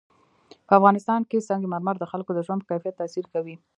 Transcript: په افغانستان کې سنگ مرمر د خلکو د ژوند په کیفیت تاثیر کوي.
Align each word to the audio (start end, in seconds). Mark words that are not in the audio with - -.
په 0.67 0.73
افغانستان 0.79 1.21
کې 1.29 1.45
سنگ 1.47 1.63
مرمر 1.73 1.95
د 1.99 2.03
خلکو 2.11 2.31
د 2.35 2.39
ژوند 2.45 2.61
په 2.63 2.67
کیفیت 2.71 2.95
تاثیر 3.01 3.25
کوي. 3.33 3.55